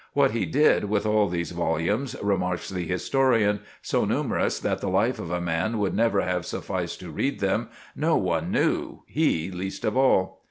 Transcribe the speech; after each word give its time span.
"What 0.13 0.31
he 0.31 0.47
did 0.47 0.85
with 0.85 1.05
all 1.05 1.29
these 1.29 1.51
volumes," 1.51 2.15
remarks 2.23 2.69
the 2.69 2.87
historian, 2.87 3.59
"so 3.83 4.03
numerous 4.03 4.59
that 4.59 4.81
the 4.81 4.89
life 4.89 5.19
of 5.19 5.29
a 5.29 5.39
man 5.39 5.77
would 5.77 5.93
never 5.93 6.21
have 6.21 6.43
sufficed 6.43 6.99
to 7.01 7.11
read 7.11 7.39
them, 7.39 7.69
no 7.95 8.17
one 8.17 8.49
knew—he 8.49 9.51
least 9.51 9.85
of 9.85 9.95
all." 9.95 10.39